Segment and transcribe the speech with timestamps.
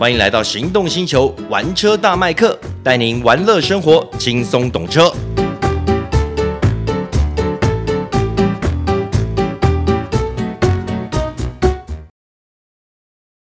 [0.00, 5.14] 欢迎来到行动星球玩车大麦克，带您玩乐生活，轻松懂车。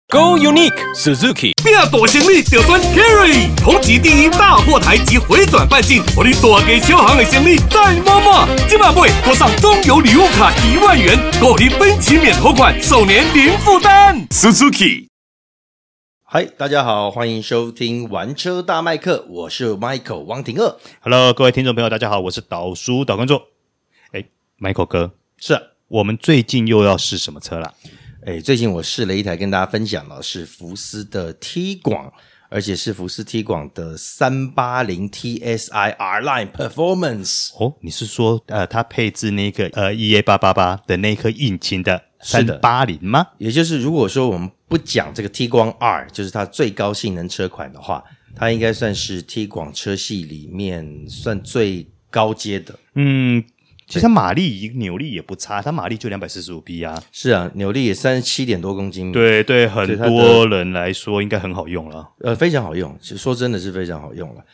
[0.09, 8.48] Go Unique Suzuki，变大行李就选 Carry，同级第一大货台及回转半径，我的大给小行的行李再摸摸。
[8.66, 14.27] 今晚会多上中油礼物卡一万元，购你分期免头款，首年零负担。
[14.30, 15.10] Suzuki，
[16.32, 20.76] 嗨，大家好，欢迎收听玩车大麦克，我是 Michael 王廷二。
[21.00, 23.43] Hello，各位听众朋友，大家好，我是导叔导观众。
[24.12, 24.25] 哎
[24.61, 27.75] ，Michael 哥，是我们最近又要试什么车了？
[28.25, 32.12] 哎，最近我试了一台，跟大家分享了，是福斯的 T 广，
[32.48, 37.48] 而且是福斯 T 广的三八零 TSI R Line Performance。
[37.58, 43.27] 哦，你是说呃，它配置那个呃 EA 八八八的那颗引擎的三八零吗？
[43.39, 48.05] 也就是如果说我们不讲这个 T 光 R，就是它最高性能车款的话，
[48.35, 52.79] 它应该算是 T 广车系里面算最高阶的。
[52.95, 53.45] 嗯。
[53.87, 57.03] 其实它马力、扭力也不差，它马力就两百四十五匹啊。
[57.11, 59.11] 是啊，扭力也三十七点多公斤。
[59.11, 62.09] 对对，很多人来说应该很好用了。
[62.21, 64.45] 呃，非常好用，其实说真的是非常好用了。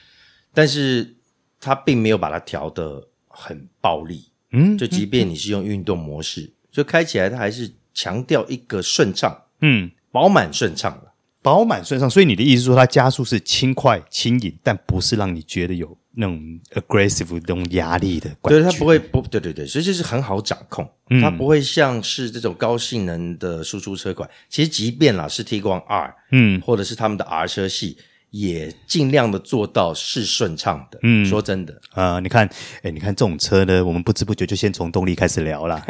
[0.54, 1.16] 但是
[1.60, 4.24] 它并没有把它调的很暴力。
[4.52, 9.44] 嗯，就即便你是用运动模式，嗯、就开起来它还是强调一个顺畅。
[9.60, 12.10] 嗯，饱满顺畅了，饱满顺畅。
[12.10, 15.96] 所以你的意思是说，它加速是轻快轻盈，但不是让你觉得有。
[16.18, 24.26] 那种 aggressive 那种压力的，对，它不会不，对对对，所以就是很好掌控，嗯、它不会像是这种高性能的输出车款。
[24.48, 27.98] 其实即便啦是 T 光 R，嗯，或者是他们的 R 车系，
[28.30, 30.98] 也尽量的做到是顺畅的。
[31.02, 32.48] 嗯，说真的啊、呃，你看，
[32.82, 35.84] 哎，你看这种车呢，我们不知不觉就先从动力开始聊了。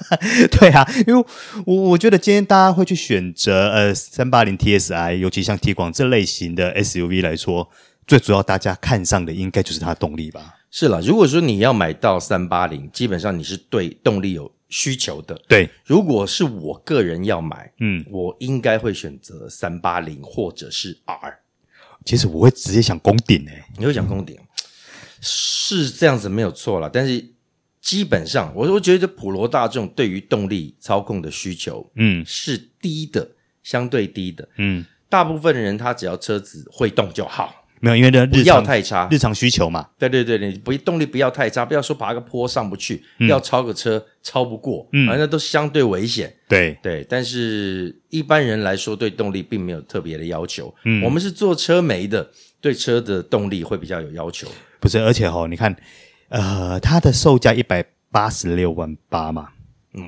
[0.52, 1.24] 对啊，因为
[1.66, 7.70] 我我觉得今天大家会去选择呃三八零 TSI，尤其像 T 广这类型的 SUV 来说。
[8.06, 10.56] 最主要大家看上的应该就是它的动力吧？
[10.68, 15.40] 是啦，如果说你要买到三八零，基本上你是对动力有需求的。
[15.46, 21.38] 对，如果是我个人要买，嗯，我应该会选择三八零或者是 R。
[22.04, 24.46] 其实我会直接想攻顶诶，你会想攻顶，嗯、
[25.20, 26.90] 是这样子没有错啦。
[26.92, 27.24] 但是
[27.80, 33.30] 基本上，我我觉得普罗大众对于动力操控的需求，嗯，是低的，
[33.62, 34.48] 相对低的。
[34.56, 37.59] 嗯，大部分人他只要车子会动就好。
[37.80, 39.88] 没有，因为这日常不要太差，日常需求嘛。
[39.98, 46.32] 对对对，你不动力不要太差，不要说爬个坡上不去，嗯、要超个车超不过，嗯，反正都相对危险。
[46.46, 50.72] 对对，但是一般人来说对动力并没有特别的要求。
[50.84, 52.30] 嗯，我们是做车媒的，
[52.60, 54.46] 对车的动力会比较有要求。
[54.78, 55.74] 不是，而且哦，你看，
[56.28, 59.48] 呃，它的售价一百八十六万八嘛，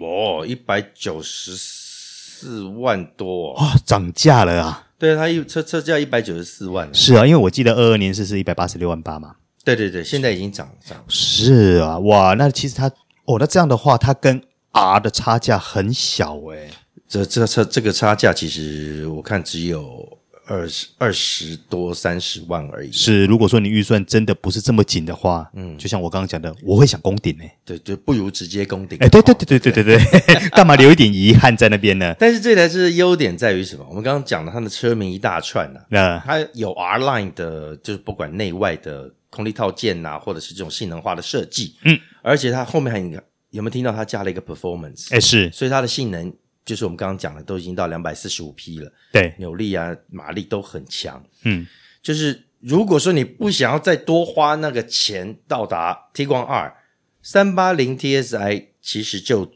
[0.00, 4.88] 哦，一百九十四万多，哇、哦，涨价了啊！
[5.02, 6.88] 对，它一车车价一百九十四万。
[6.94, 9.34] 是啊，因为我记得二二年是是一百八十六万八嘛。
[9.64, 10.96] 对对对，现在已经涨涨。
[11.08, 12.86] 是啊，哇，那其实它
[13.24, 14.40] 哦，那这样的话，它跟
[14.70, 16.70] R 的差价很小诶。
[17.08, 20.18] 这这车这个差价，其实我看只有。
[20.46, 22.90] 二十二十多三十万而已。
[22.90, 27.44] 是，如果说你预算真的不是这么紧的话，嗯，就像我刚刚讲的，我会想攻顶呢。
[27.64, 28.98] 对，对不如直接攻顶。
[29.00, 32.14] 哎，对对对对对对对， 干嘛留一点遗憾在那边呢？
[32.18, 33.86] 但是这台车的优点在于什么？
[33.88, 43.20] 我们刚刚讲了它的车名一大串呢，那它有 R Line 的，就是不管内外的空力套件呐，或者是这种性能化的设计，嗯，而且它后面还有
[43.50, 45.14] 有没有听到它加了一个 Performance？
[45.14, 46.32] 哎，是，所以它的性能。
[46.64, 51.24] 就是我们刚刚讲的，都已经到两百四十五匹了，对，扭力啊、马力都很强。
[51.44, 51.66] 嗯，
[52.02, 56.74] 就是如果说你不想要再多花那个钱到达 T 光二
[57.22, 59.52] 三八零 TSI，其实就。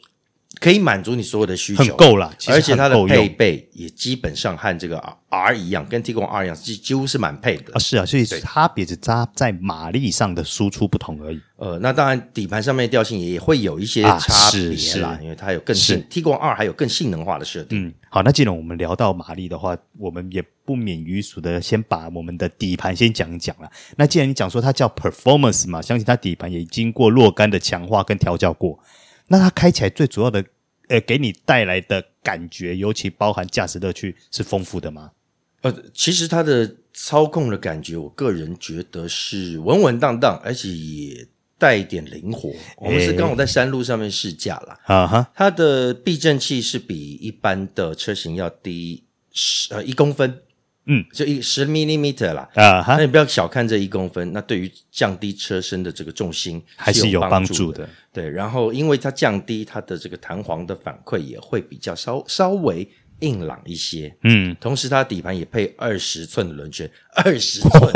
[0.58, 7.78] 可以满足你所有的需求，很够了，而且它的配备也基本上和这个 R 一样，跟 T 广 R 一样，几几乎是满配的啊。
[7.78, 11.40] 是啊，所以差别只差在马力上的输出不同而已。
[11.56, 17.86] 呃，那当然底盘上面的调性也会有一些差别啦，啊、因为它有更性 T 广 R 还有更性能化的设定。
[17.86, 23.70] 嗯，好，那既然我们聊到马力的话，我们也不免于俗的先把我们的底盘先讲一讲了。
[23.96, 28.78] 那既然你讲说它叫 Performance 嘛，相信它底盘也经过若干的强化跟调教过。
[29.28, 30.44] 那它开起来最主要的，
[30.88, 35.10] 呃，给你带来的感觉，尤其包含驾驶乐趣，是丰富的吗？
[35.62, 41.26] 呃，其实它的操控的感觉，我个人觉得是稳稳当当，而且也
[41.58, 42.52] 带一点灵活。
[42.76, 50.42] 我们是刚好在山路上面试驾啦，啊哈，它的避震器是比一般的车型要低十呃一公分。
[50.86, 57.88] 嗯，就一十 millimeter 啦，啊哈，那你不要小看这一公分，那对于降低车身的这个重心还是有帮助的。
[58.12, 62.88] 对，然后因为它降低它的这个弹簧的反馈也会比较稍稍微
[63.20, 66.88] 硬朗一些，嗯，同时它底盘也配二十寸的轮圈，
[67.24, 67.92] 二十寸，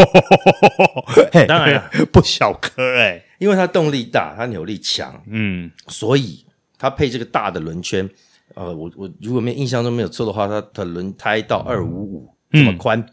[1.46, 6.44] 当然 不小颗哎、欸，因为它动力大，它扭力强，嗯，所以
[6.76, 8.08] 它配这个大的轮圈，
[8.54, 13.04] 呃，我我如果没印象中没有错的话，它的轮胎到二五五这么宽，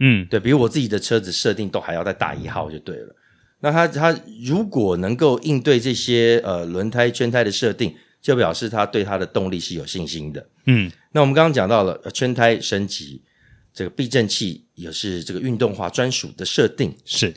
[0.00, 3.14] 嗯，对，比如我自己的车子设定都还要再大一号就对了。
[3.60, 10.46] 那它它如果能够应对这些呃轮胎圈胎的设定，就表示它对它的动力是有信心的。
[10.66, 13.22] 嗯，那我们刚刚讲到了圈胎升级，
[13.72, 16.96] 这个避震器也是这个运动化专属的设定。
[17.04, 17.32] 是，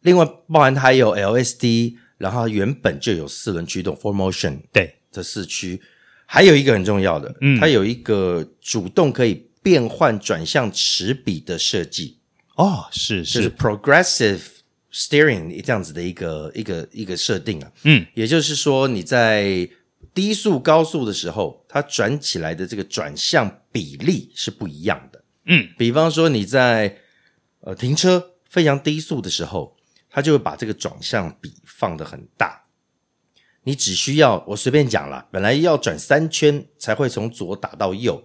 [0.00, 4.96] 另外包含它还有 LSD，然后原本就有四轮驱动 Four Motion 对。
[5.14, 5.78] 的四驱，
[6.24, 12.18] 还有一个很重要的，嗯，它有一个主动可以变换转向齿比的设计。
[12.56, 14.40] 哦，是是，就是 Progressive
[14.92, 17.72] Steering 这样子的一个一个一个设定啊。
[17.84, 19.68] 嗯，也就是说你在
[20.12, 25.24] 低速、高速的时候，它转起来的这个转向比例是不一样的。
[25.46, 26.98] 嗯，比方说你在
[27.60, 29.76] 呃停车非常低速的时候，
[30.10, 32.64] 它就会把这个转向比放的很大。
[33.64, 38.22] 你只需要我随便讲啦，本来要转三圈才会从左打到右，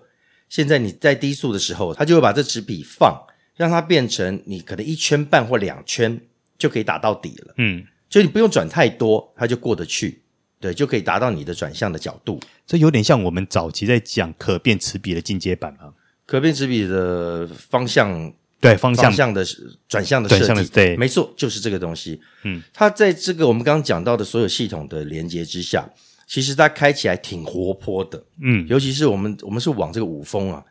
[0.50, 3.22] 现在你在低速的时候，它就会把这齿比放，
[3.56, 6.20] 让它变成你可能一圈半或两圈
[6.58, 7.54] 就可以打到底了。
[7.58, 10.22] 嗯，就你不用转太多，它就过得去。
[10.60, 12.40] 对，就可以达到你的转向的角度。
[12.66, 15.94] 这有点像我们早期在讲可变齿比的进阶版嘛？
[16.26, 19.46] 可变齿比的方向，对方向方向的
[19.88, 22.20] 转向的设计，对，没错，就是这个东西。
[22.44, 25.88] 嗯，它在这个我们刚刚讲到的所有系统的连接之下，
[26.28, 28.24] 其实它开起来挺活泼的。
[28.44, 30.64] 嗯，尤其是我们我们是往这个五峰啊，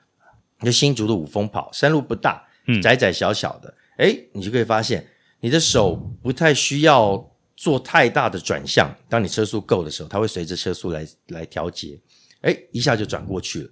[0.60, 5.04] 就新竹的五峰跑，山路不大，嗯，窄窄小小的，诶，你就可以发现
[5.40, 7.32] 你的手不太需要。
[7.58, 11.98] 做太大的转向，当你车速够的时候，它会随着车速来来调节，
[12.42, 13.70] 哎，一下就转过去了。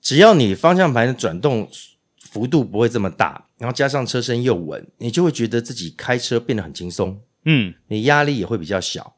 [0.00, 1.68] 只要你方向盘的转动
[2.18, 7.22] 幅度不会这么大，然后加上车身又稳，你就会觉得自己开车变得很轻松。
[7.44, 9.13] 嗯，你压力也会比较小。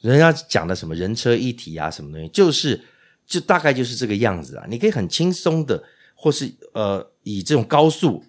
[0.00, 2.80] 人家讲的什么人车一体啊，什么东西，就是
[3.26, 4.64] 就大概就是这个样子啊。
[4.68, 5.82] 你可以很轻松的，
[6.14, 8.24] 或是呃以这种高速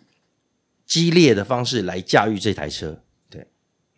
[0.86, 3.02] 激烈的方式来驾驭这台车。
[3.30, 3.48] 对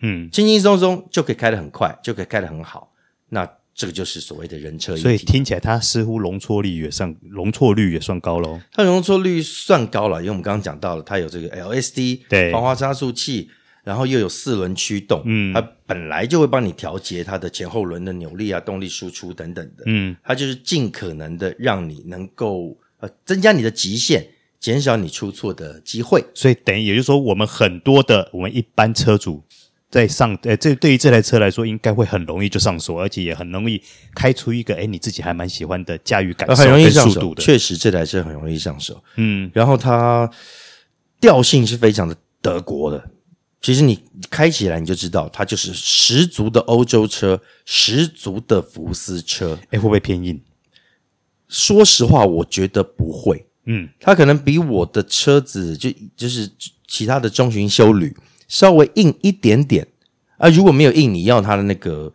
[0.02, 2.94] 嗯，轻轻松松就可以开得很快，就可以开得很好。
[3.30, 5.02] 那这个就是所谓的人车一体。
[5.02, 8.62] 所以听起来它似乎容错率也算容错率也算高喽。
[8.72, 13.50] 它容错率算高了，因为我们刚刚讲到了，它有这个 LSD 对防滑差速器，
[13.84, 24.26] 然后又有四轮驱动，嗯，它本来就会帮你调节它的前后轮的扭力啊、动力输出等等的，嗯，它就是尽可能的让你能够呃增加你的极限，
[24.60, 26.24] 减少你出错的机会。
[26.34, 29.44] 所以等于也就是说，我们很多的我们一般车主。
[29.94, 33.80] 在上，呃，这对于这台车来说，应该会很容易就上手，而且也很容易
[34.16, 37.44] 开出一个，哎，你自己还蛮喜欢的驾驭感受跟速度的。
[37.44, 39.04] 确实，这台车很容易上手。
[39.18, 40.28] 嗯，然后它
[41.22, 43.08] 调性是非常的德国的。
[43.64, 43.98] 其实你
[44.30, 49.58] 开起来你就知道，它就是十足的欧洲车，十足的福斯车。
[49.72, 50.40] 诶，会不会偏硬？
[51.48, 53.46] 说实话，我觉得不会。
[53.66, 56.52] 嗯，它可能比我的车子就就是
[56.86, 58.16] 其他的中型休旅。
[58.50, 59.88] 稍微硬一点点
[60.38, 62.14] 啊，如果没有硬，你要它的那个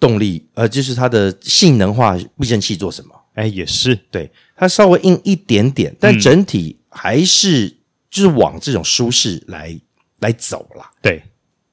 [0.00, 3.14] 动力，呃，就是它的性能化避震器做什么？
[3.34, 7.68] 哎，也是，对，它稍微硬一点点，但整体还是
[8.10, 9.80] 就是往这种舒适来、嗯、
[10.22, 10.90] 来走了。
[11.02, 11.22] 对，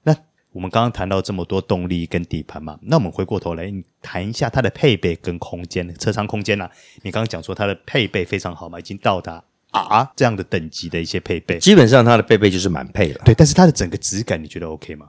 [0.04, 0.14] 那
[0.52, 6.72] 我们刚刚谈到这么多动力跟底盘嘛，那我们回过头来谈一下它的配备跟空间，车舱空间啦、啊。
[7.04, 9.42] 你刚刚讲说它的配备非常好嘛，已经到达。
[9.72, 13.22] 啊，这样的等级的一些配备，基本上它的配备就是满配了。
[13.24, 15.08] 对，但是它的整个质感，你觉得 OK 吗？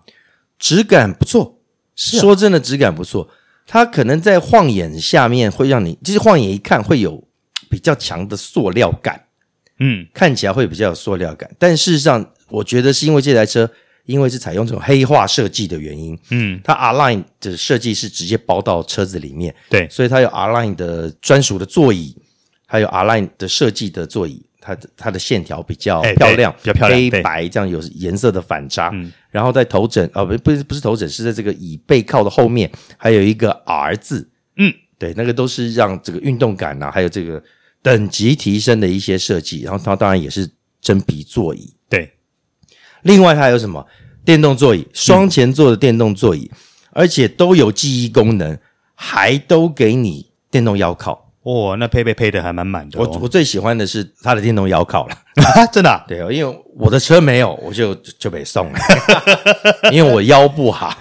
[0.59, 1.59] 质感不错，
[1.97, 3.27] 是、啊、说真的，质感不错。
[3.67, 7.27] 它可能在晃眼下面会让你，就是晃眼一看会有
[7.71, 9.29] 比较强的塑料感，
[9.79, 11.51] 嗯，看起来会比较有塑料感。
[11.59, 13.71] 但事实上，我觉得是因为这台车
[14.07, 22.17] 因为是采用这种黑化设计的原因，嗯，它 Aline 的设计是直接包到车子里面，对，所以它有 Aline 的专属的座椅，
[22.67, 24.45] 还有 Aline 的设计的座椅。
[24.63, 28.91] 它的它的线条比较漂亮，比较漂亮，黑白这样有颜色的反差。
[28.93, 34.29] 嗯，然后在头枕啊，不不是不是头枕，是在这个椅背靠的后面，还有一个 R 字。
[34.59, 37.43] 嗯，对，那个都是让这个运动感啊，还有这个
[37.81, 39.63] 等级提升的一些设计。
[39.63, 40.47] 然后它当然也是
[40.83, 41.73] 真皮座椅。
[43.03, 43.87] 对，另外它还有什么
[44.25, 46.57] 电动座椅，双前座的电动座椅，嗯、
[46.93, 48.59] 而且都有记忆功能，
[48.95, 51.27] 还都给你电动腰靠。
[51.43, 53.09] 哦，那配备配的还蛮满的、哦。
[53.11, 55.17] 我我最喜欢的是它的电动腰靠了，
[55.73, 56.05] 真的、啊？
[56.07, 58.79] 对哦，因为我的车没有，我就就被送了，
[59.91, 60.95] 因为我腰不好，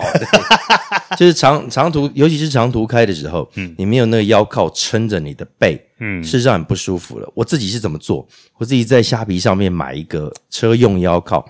[1.18, 7.30] 就是长长途，尤其是长途开的时候，嗯，你没有那个腰靠撑着你的背，嗯，事实上很不舒服了。
[7.36, 8.26] 我自己是怎么做？
[8.58, 11.46] 我自己在虾皮上面买一个车用腰靠，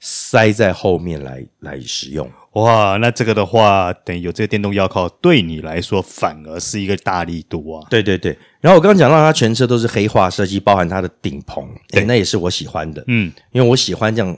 [0.00, 2.28] 塞在后面来来使用。
[2.54, 7.86] 哇，那这个的话，等于有这个电动腰靠，对你来说反而是一个大力度啊！
[7.88, 8.36] 对对对。
[8.60, 13.04] 然后我刚刚讲到，它全车都是黑化设计，包含它的顶棚，对，那也是我喜欢的。
[13.06, 14.36] 嗯，因为我喜欢这样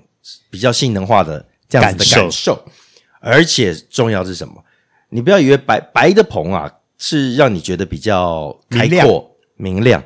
[0.51, 2.21] 比较性能化的这样子的感受。
[2.21, 2.65] 感受。
[3.21, 4.63] 而且重要是什么？
[5.09, 10.03] 你不要以为白白的棚啊是让你觉得比较开阔明亮，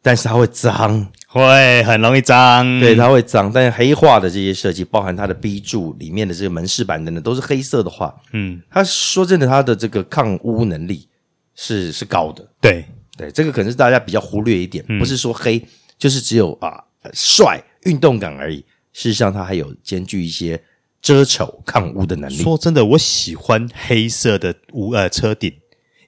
[0.00, 1.08] 但是它会脏。
[1.40, 3.50] 会很容易脏，对，它会脏。
[3.50, 11.08] 但是黑化的这些设计，包含它的 B 柱里面的这个门饰板等等，都是黑色的话，嗯，它说真的，它的这个抗污能力
[11.54, 12.46] 是是高的。
[12.60, 12.84] 对
[13.16, 15.64] 对，这个可能是大家比较忽略一点，嗯、不是说黑
[15.96, 16.84] 就是只有啊
[17.14, 18.58] 帅运动感而已。
[18.92, 20.62] 事实上，它还有兼具一些
[21.00, 22.36] 遮丑抗污的能力。
[22.36, 25.50] 说真的，我喜欢黑色的屋呃车顶，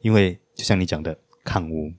[0.03, 1.91] 因为就像你讲的抗污。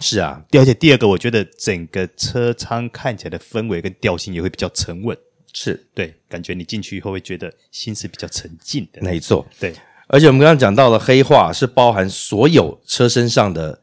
[0.00, 5.14] 是啊，而且第二个，我觉得整个车舱看起来的氛围跟调性也会比较沉稳，
[5.52, 9.02] 是对，感觉你进去以后会觉得心是比较沉静的。
[9.02, 9.74] 没错，对。
[10.08, 13.78] 而且我们刚刚讲到了黑化是包含所有车身上的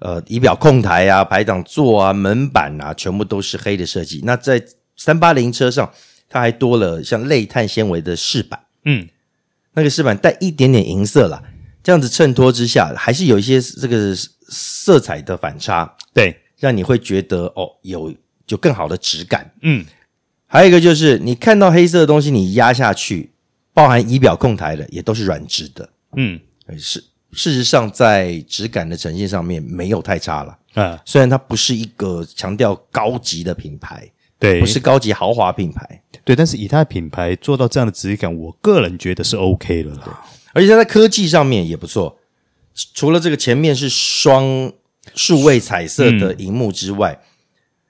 [0.00, 4.20] 呃仪表控台啊、排挡座啊、门板啊，全部都是黑的设计。
[4.22, 4.62] 那在
[4.96, 5.90] 三八零车上，
[6.28, 9.08] 它还多了像类碳纤维的饰板，嗯，
[9.72, 11.42] 那个饰板带一点点银色啦，
[11.82, 14.14] 这样子衬托之下，还是有一些这个。
[14.48, 18.14] 色彩的反差，对，让你会觉得哦，有
[18.46, 19.50] 就更好的质感。
[19.62, 19.84] 嗯，
[20.46, 23.32] 还有一个就是你看到黑色的东西，你压下去，
[23.72, 25.88] 包含仪表控台的，也都是软质的。
[26.16, 26.40] 嗯，
[26.78, 30.58] 是事实上在质感的呈现上面没有太差了。
[30.74, 34.08] 啊，虽然它不是一个强调高级的品牌，
[34.38, 39.94] 对，不是高级豪华品牌，对，但是以它的品牌做到这样的质感，我个人觉得是 OK 了。
[39.96, 40.12] 对，
[40.52, 42.18] 而且它在科技上面也不错。
[42.92, 44.72] 除了这个前面是双
[45.14, 47.24] 数位彩色的荧幕之外，嗯，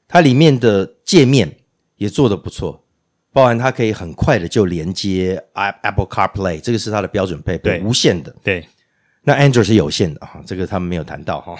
[0.06, 1.56] 它里面的界面
[1.96, 2.84] 也做得不错，
[3.32, 8.34] 包含它可以很快的就连接 Apple CarPlay，这个是它的标准配备，无线的。
[8.42, 8.68] 对，
[9.22, 11.56] 那 Android 是有线的哈，这个他们没有谈到哈。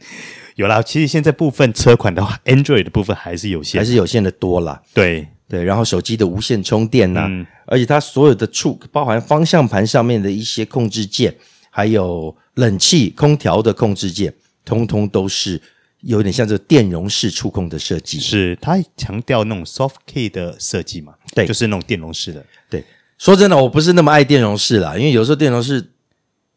[0.56, 4.80] 有啦，其实现在部分车款的话，Android 的部分还是有限，还是有限的多啦。
[4.94, 11.34] 对对，然后手机的无线充电呐，啊嗯，而且它所有的触，包含方向盘上面的一些控制键。
[11.74, 15.58] 还有冷气、空调的控制键，通通都是
[16.02, 18.20] 有点像这电容式触控的设计。
[18.20, 21.14] 是它强调那种 soft key 的设计嘛？
[21.34, 22.44] 对，就是那种电容式的。
[22.68, 22.84] 对，
[23.16, 25.92] 说真的，我不是那么爱电容式啦，因为有时候电容式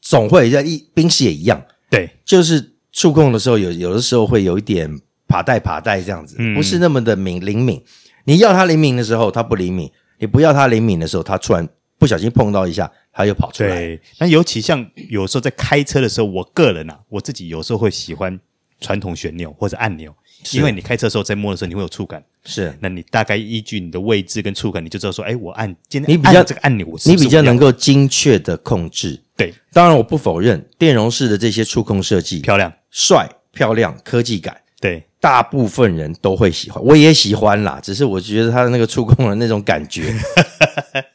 [0.02, 1.64] 总会在一冰室也一样。
[1.90, 7.82] 对，就是触控的时候有有的时候会有一点爬带爬带这样子，嗯、不是那么的敏灵敏。
[8.26, 9.88] 你要它灵敏的时候，它不灵敏；
[10.20, 11.66] 你不要它灵敏的时候，它突然
[11.98, 12.92] 不小心碰到一下。
[13.18, 13.70] 它又跑出来。
[13.70, 18.38] 对，那尤其像有时候在开车的时候，我个人啊，我自己有时候会喜欢
[18.82, 20.14] 传统旋钮或者按钮，
[20.52, 22.22] 因为你开车的时候在摸的时候，你会有触感。
[22.44, 29.18] 是，那你大概依据你的位置跟触感，你就知道说，哎，我按今天你比较这个按钮，你比较能够精确的控制。
[29.38, 34.60] 对，当然我不否认电容式的这些触控设计漂亮、帅、漂亮、科技感。
[34.82, 37.80] 对，大部分人都会喜欢，我也喜欢啦。
[37.82, 40.14] 只是我觉得它的那个触控的那种感觉。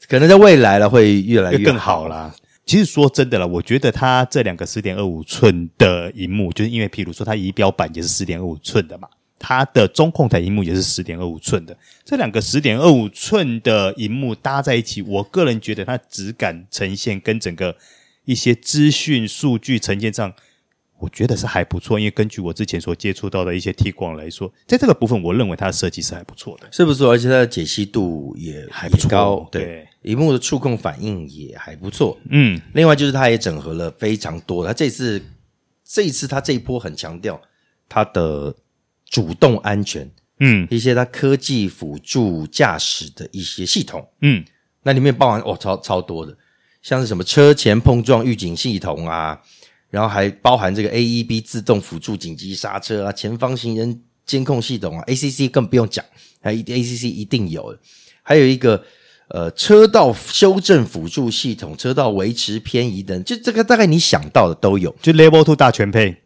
[0.08, 2.34] 可能在未来了会越来越更好啦。
[2.66, 9.06] 其实说真的啦，我觉得它这两个十点二五寸的荧幕，就是因为譬如说它仪表板也是十点二五寸的嘛，
[9.38, 17.76] 它的中控台荧幕也是十点二五寸的，这两个十点二五寸的荧幕搭在一起，我个人觉得它质感呈现跟整个
[18.24, 20.32] 一些资讯数据呈现上。
[21.00, 35.22] 我觉得是还不错，因为根据我之前所接触到的一些 Tiguan 来说，在这个部分，我认为它的设计是还不错的，是不是，而且它的解析度也还不错，高，对，荧幕的触控反应也还不错，嗯，另外就是它也整合了非常多，它这次
[35.82, 37.40] 这一次它这一波很强调
[37.88, 38.54] 它的
[39.08, 40.06] 主动安全，
[40.40, 44.44] 嗯，一些它科技辅助驾驶的一些系统，嗯，
[44.82, 46.36] 那里面包含哦超超多的，
[46.82, 49.40] 像是什么车前碰撞预警系统啊。
[49.90, 56.04] 然后还包含这个 AEB 自动辅助紧急刹车啊，前方行人监控系统啊，ACC 更不用讲，
[56.40, 57.76] 还 ACC 一定有。
[58.22, 58.84] 还有一个
[59.28, 64.94] 呃车道修正辅助系统、车道维持偏移等，就这个大概你想到的都有。
[65.02, 66.16] 就 Level Two 大全配。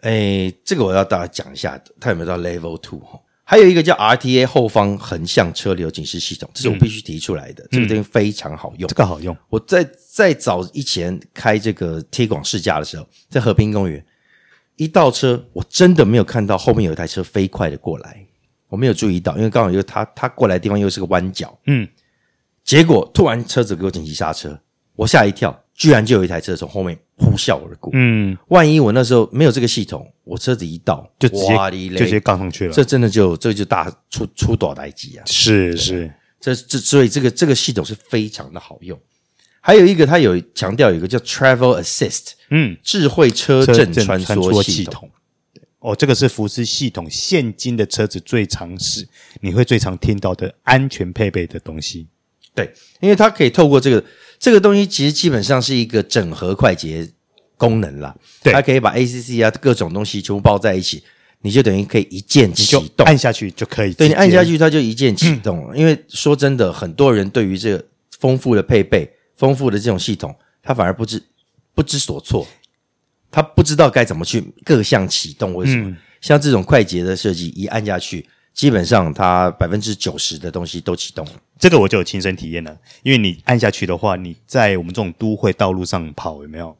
[0.00, 3.20] 哎，这个我要大家讲一下，它有没有到 Level Two 哈？
[3.46, 7.62] 还有一个叫 RTA 后方横向车流警示系统，这是我必须提出来的。
[7.64, 9.36] 嗯、这个东西非常好用，这个好用。
[9.50, 14.04] 我在在早以前开这个 Tiguan 试驾的时候，在和平公园
[14.76, 18.26] 一倒车，我真的没有看到后面有一台车飞快的过来，
[18.68, 21.86] 我没有注意到，因为刚好又他他过来的地方又是个弯角，嗯，
[22.64, 24.58] 结果突然车子给我紧急刹车，
[24.96, 31.56] 我吓一跳，居然就有一台车从后面呼啸而过，嗯，万一我那时候没有这个系统，我车子一到就直接
[31.90, 38.98] 就直接杠上去了，这真的就这就大出出大代志啊，是是，这这所以这个这个系统是非常的好用。
[39.60, 45.08] 还有一个，它有强调有一个叫 Travel Assist，嗯，智慧车阵穿梭系统。
[45.78, 49.06] 哦，这个是福斯系统现今的车子最常使，
[49.40, 52.08] 你会最常听到的安全配备的东西。
[52.54, 54.02] 对，因为它可以透过这个
[54.44, 57.08] 这个东西，其实基本上是一个整合快捷
[57.56, 58.14] 功能啦。
[58.42, 61.02] 对，它可以把 ACC 啊各种东西全部包在一起，
[61.40, 63.94] 你就等于可以一键启动，按下去就可以。
[63.94, 65.74] 对，你按下去，它就一键启动了。
[65.74, 67.82] 嗯，因为说真的，很多人对于这个
[68.20, 69.10] 丰富的配备。
[69.34, 71.20] 丰富的这种系统，他反而不知
[71.74, 72.46] 不知所措，
[73.30, 75.54] 他不知道该怎么去各项启动。
[75.54, 75.88] 为什么？
[75.88, 81.32] 嗯、像这种快捷的设计，一按下去，基本上它百分之九十的东西都启动了。
[81.58, 86.76] 这个我就有亲身体验了，因为你按下去的话，你在我们这种都会道路上跑，有没有？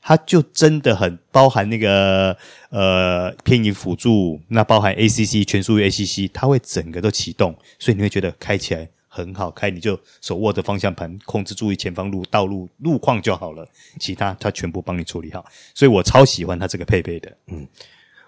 [0.00, 2.36] 它就真的很包含那个
[2.68, 8.88] 呃偏移辅助，那包含 ACC 全速域 ACC，它会整个都启动，所以你会觉得开起来。
[9.16, 13.64] 很好开，你就手握着方向盘，控制注意前方路道路路况就好了，
[14.00, 15.46] 其他它全部帮你处理好。
[15.72, 17.32] 所以我超喜欢它这个配备的。
[17.46, 17.64] 嗯，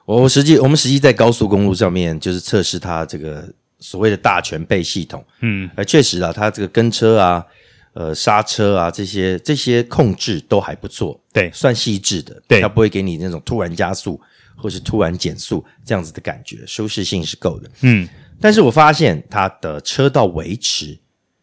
[0.07, 3.47] 我实际我们实际在高速公路上面就是测试它这个
[3.81, 5.23] 所谓的大全备系统。
[5.41, 7.45] 嗯，而确实啊，它这个跟车啊、
[7.93, 12.41] 呃刹车啊这些这些控制都还不错，对，算细致的。
[12.47, 14.21] 对，它不会给你那种突然加速
[14.57, 17.71] 或是突然减速这样子的感觉，舒适性是够的。
[17.81, 18.09] 嗯。
[18.41, 20.97] 但是我发现它的车道维持，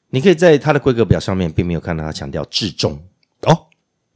[0.10, 2.98] 你可以在它的规格表上面并没有看到它强调至中
[3.42, 3.66] 哦，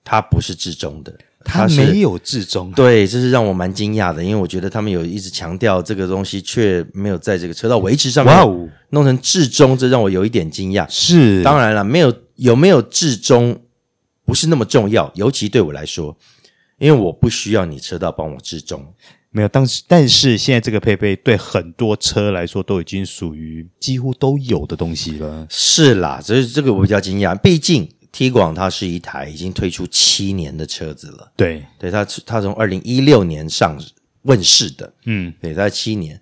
[0.03, 1.11] 它不是至中的，
[1.43, 10.85] 它没有至中，对，这是让我蛮惊讶的，因为我觉得他们有一直强调这个东西，却没有在这个车道维持上面哇哦弄成至中，这让我有一点惊讶。
[10.89, 13.57] 是，当然了，没有有没有至中
[14.25, 16.17] 不是那么重要，尤其对我来说，
[16.79, 18.85] 因为我不需要你车道帮我至中。
[19.29, 25.45] 没有，当时但是现在这个配备对很多车来说都已经属于几乎都有的东西了。
[25.49, 27.37] 是啦，所以这个我比较惊讶。
[27.37, 31.31] 毕竟 Tiguan 它是一台已经推出七年的车子了。
[31.35, 33.79] 对，对，它它从二零一六年上
[34.23, 36.19] 问世的，嗯，对，它七年。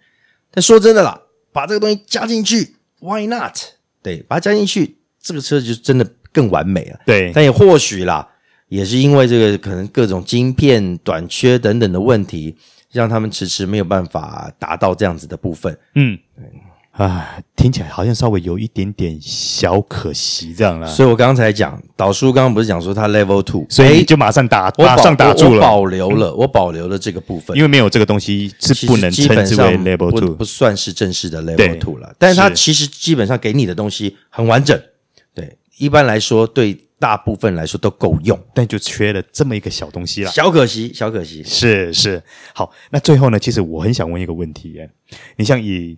[0.51, 1.21] 但说真的啦，
[1.53, 3.55] 把这个东西加进去，Why not？
[4.03, 6.99] 对，把它加进去，这个车就真的更完美了。
[7.05, 8.27] 对，但也或许啦，
[8.67, 12.57] 也是因为这个可能各种晶片短缺等等的问题。
[12.91, 16.17] 让他们迟迟没有办法达到这样子的部分，嗯，
[16.95, 20.87] 啊，听起来好像稍微有一点点小可惜这样啦。
[20.87, 32.15] 所以我刚才讲导叔刚刚不是讲说他 Level Two，所以就马上打，马上打住了，我保留了，我保留了这个部分，因为没有这个东西是不能称之为 Level Two，不算是正式的 Level Two 了。
[32.17, 34.81] 但是它其实基本上给你的东西很完整，
[35.33, 36.81] 对，一般来说对。
[36.97, 41.43] 大部分来说都够用，但就缺了这么一个小东西了，小可惜，小可惜。
[41.43, 43.37] 是是，好，那最后呢？
[43.37, 44.89] 其实我很想问一个问题，耶，
[45.35, 45.97] 你像以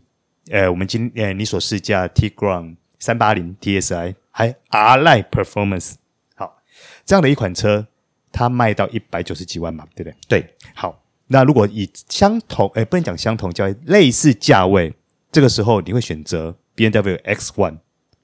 [0.52, 5.94] 呃，我们今呃，你所试驾 Tiguan 三八零 TSI 还 R-Line Performance，
[6.36, 6.58] 好，
[7.06, 7.88] 这样的一款车，
[8.32, 10.16] 它卖到一百九十几万嘛，对不对？
[10.42, 14.94] 对，好，那如果以相同，哎，不能讲相同，叫类似价位，
[15.32, 17.78] 这个时候你会选择 bmwx one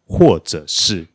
[0.05, 1.07] 或者是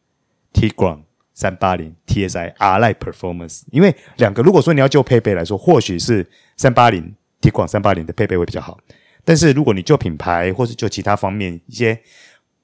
[0.52, 8.78] Tiguan 三八零 TSI R-Line Performance，因为两个如果说你要就配备来说，或许是三八零 Tiguan 三八零的配备会比较好。
[9.28, 12.00] 但是如果你就品牌或是就其他方面一些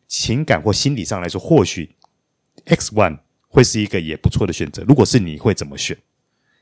[0.08, 1.94] 情感或心理上来说，或许
[2.64, 4.82] X One 会是一个也不错的选择。
[4.88, 5.94] 如果是你会怎么选？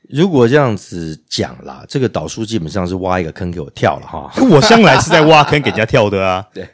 [0.09, 4.29] 如果这样子讲啦，这个导数基本上是挖一个坑给我跳了哈。
[4.49, 6.45] 我向来是在挖坑给人家跳的啊。
[6.53, 6.67] 对，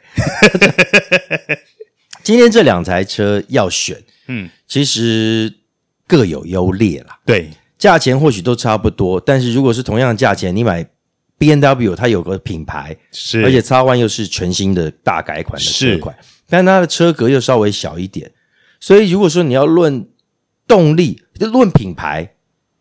[2.24, 3.96] 今天这两台车要选。
[4.26, 5.54] 嗯，其实
[6.08, 7.20] 各有优劣啦。
[7.24, 10.84] 对，价钱或许都差不多，但是如果是同样的价钱，你买
[11.40, 16.14] BMW，它有个品牌，是，而且 X One 又是全新的大改款的车款，
[16.46, 18.30] 但它的车格又稍微小一点，
[18.78, 20.06] 所以如果说你要论
[20.68, 22.34] 动力，就论品牌，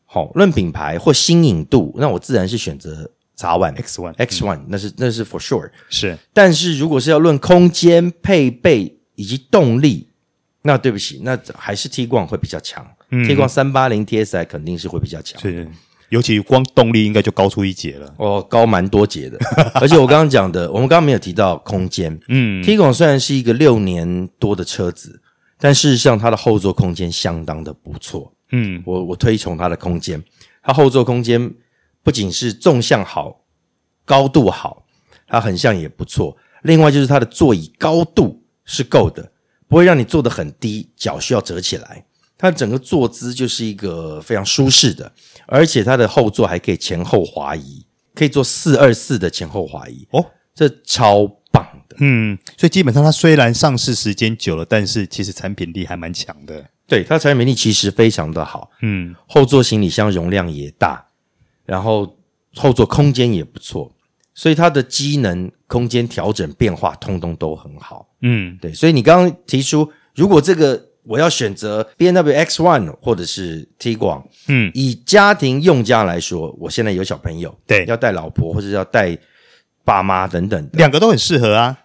[0.05, 6.17] 好，论品牌或新颖度，那我自然是选择 X One、X1、X1，那是那是 for sure 是。
[6.33, 10.09] 但是如果是要论空间、配备以及动力，
[10.63, 12.85] 那对不起，那还是 Tiguan 会比较强。
[13.11, 15.65] 嗯，Tiguan 三八零 TSI 肯定是会比较强，是，
[16.09, 18.13] 尤其光动力应该就高出一截了。
[18.17, 19.37] 哦，高蛮多节的。
[19.79, 22.19] 而且我刚刚讲的，我们刚刚没有提到空间。
[22.27, 25.21] 嗯，Tiguan 虽然是一个六年多的车子，
[25.59, 28.33] 但事实上它的后座空间相当的不错。
[28.51, 30.23] 嗯，我我推崇它的空间，
[30.63, 31.53] 它后座空间
[32.03, 33.41] 不仅是纵向好，
[34.05, 34.85] 高度好，
[35.27, 36.35] 它横向也不错。
[36.63, 39.31] 另外就是它的座椅高度是够的，
[39.67, 42.03] 不会让你坐得很低，脚需要折起来。
[42.39, 45.11] 它整个坐姿就是一个非常舒适的，
[45.45, 50.25] 而且它的后座还可以前后滑移，可以做四二四的前后滑移哦，
[50.55, 51.97] 这超棒的。
[51.99, 56.65] 嗯，所以基本上它虽然上市时间久了，但是其实产品力还蛮强的。
[56.87, 58.71] 对，它产品力其实非常的好。
[58.81, 61.05] 嗯，后座行李箱容量也大，
[61.65, 62.17] 然后
[62.55, 63.93] 后座空间也不错。
[64.33, 68.07] 所以它的机能、空间调整变化，通通都很好。
[68.21, 68.73] 嗯，对。
[68.73, 79.17] 所以你刚刚提出，如果这个我要选择 B N W X One 或者是 Tiguan，嗯，以家庭用家来说，我现在有小朋友，对，要带老婆或者要带
[79.83, 81.77] 爸妈等等，两个都很适合啊。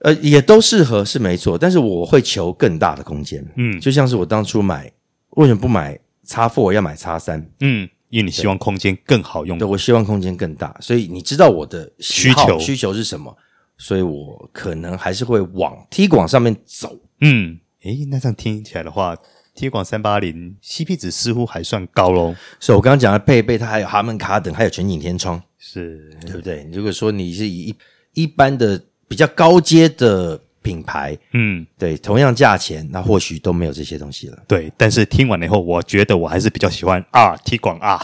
[0.00, 3.44] 呃，也都适合是没错，但是我会求更大的空间。
[3.56, 4.90] 嗯，就像是我当初买，
[5.30, 7.48] 为什么不买叉 four 要买叉三？
[7.60, 7.88] 嗯。
[8.10, 12.58] 因为你希望空间更好用，对，我希望空间更大，所以你知道我的需求。
[12.58, 13.34] 需求是什么，
[13.78, 16.94] 所以我可能还是会往 Tiguan 上面走。
[17.22, 19.16] 嗯，诶，那这样听起来的话
[19.56, 22.34] ，Tiguan 三八零 CP 值似乎还算高喽。
[22.60, 26.68] 所以我刚刚讲的配备，它还有哈曼卡顿，还有全景天窗，是对不对？
[26.72, 27.76] 如果说你是以一
[28.22, 30.40] 一般的比较高阶的。
[30.64, 34.38] 品牌，嗯，对，同样价钱，那或许都没有这些东西了。
[34.46, 37.98] 对，但是听完了以后，我觉得我还是比较喜欢 R Tiguan R，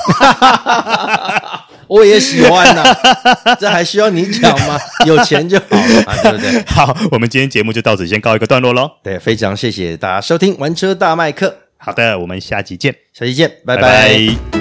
[1.88, 2.82] 我也喜欢呐、
[3.44, 4.78] 啊， 这还需要你讲吗？
[5.06, 6.62] 有钱就好了、 啊，对不对？
[6.66, 8.90] 好，我们今天节目就到此先告一个段落喽。
[9.02, 11.56] 对，非常谢谢大家收听玩车大麦克。
[11.78, 13.82] 好的，我们下期见，下期见，拜拜。
[13.82, 14.57] 拜拜。